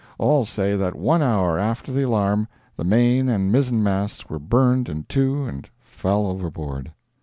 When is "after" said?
1.59-1.91